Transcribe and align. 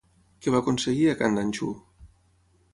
Què 0.45 0.53
va 0.55 0.61
aconseguir 0.63 1.05
a 1.11 1.15
Candanchú? 1.21 1.71